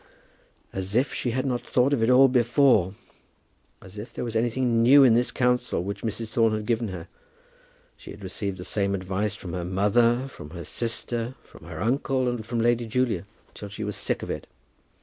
[0.73, 2.95] As if she had not thought of it all before!
[3.83, 6.33] As if there was anything new in this counsel which Mrs.
[6.33, 7.07] Thorne had given her!
[7.97, 12.27] She had received the same advice from her mother, from her sister, from her uncle,
[12.27, 14.47] and from Lady Julia, till she was sick of it.